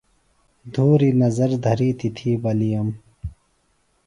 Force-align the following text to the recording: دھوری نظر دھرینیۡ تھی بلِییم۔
دھوری 0.73 1.11
نظر 1.21 1.49
دھرینیۡ 1.65 2.13
تھی 2.15 2.29
بلِییم۔ 2.43 2.87